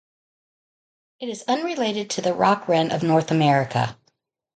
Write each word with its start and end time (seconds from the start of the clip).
It 1.19 1.29
is 1.29 1.43
unrelated 1.47 2.09
to 2.09 2.21
the 2.23 2.33
rock 2.33 2.67
wren 2.67 2.89
of 2.89 3.03
North 3.03 3.29
America. 3.29 3.95